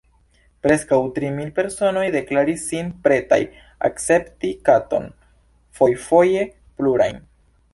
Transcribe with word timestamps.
Preskaŭ 0.67 0.97
tri 1.17 1.27
mil 1.33 1.51
personoj 1.59 2.05
deklaris 2.15 2.63
sin 2.71 2.89
pretaj 3.07 3.39
akcepti 3.91 4.53
katon– 4.71 5.07
fojfoje 5.81 6.49
plurajn. 6.81 7.25